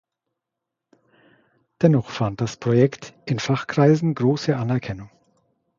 Dennoch 1.83 2.09
fand 2.09 2.41
das 2.41 2.57
Projekt 2.57 3.13
in 3.27 3.37
Fachkreisen 3.37 4.15
große 4.15 4.57
Anerkennung. 4.57 5.11